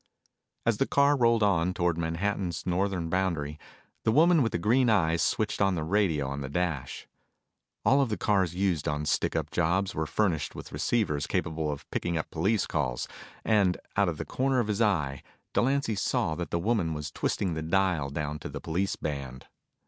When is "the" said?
0.77-0.87, 4.03-4.11, 4.51-4.57, 5.75-5.83, 6.41-6.49, 8.09-8.17, 14.17-14.25, 16.49-16.57, 17.53-17.61, 18.49-18.59